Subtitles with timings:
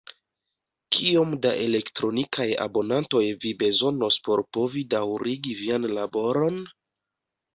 [0.95, 6.59] Kiom da elektronikaj abonantoj vi bezonos por povi daŭrigi vian laboron?